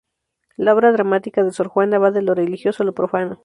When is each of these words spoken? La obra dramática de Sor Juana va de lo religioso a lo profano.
La 0.57 0.73
obra 0.73 0.91
dramática 0.91 1.43
de 1.43 1.51
Sor 1.51 1.67
Juana 1.67 1.99
va 1.99 2.09
de 2.09 2.23
lo 2.23 2.33
religioso 2.33 2.81
a 2.81 2.87
lo 2.87 2.95
profano. 2.95 3.39